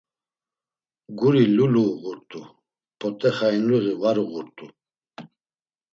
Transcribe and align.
Guri 1.17 1.43
lulu 1.55 1.83
uğurt̆u; 2.01 2.41
p̌ot̆e 2.99 3.29
xayinluği 3.37 3.93
var 4.01 4.17
uğurt̆u. 4.23 4.65